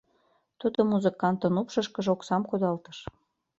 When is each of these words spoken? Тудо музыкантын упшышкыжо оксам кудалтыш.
Тудо 0.59 0.79
музыкантын 0.91 1.53
упшышкыжо 1.61 2.09
оксам 2.15 2.41
кудалтыш. 2.49 2.97